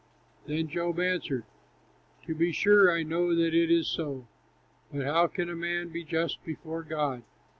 [0.47, 1.43] Then Job answered:
[2.25, 4.25] "To be sure, I know that it is so;
[4.91, 7.21] But how can a man be just before God?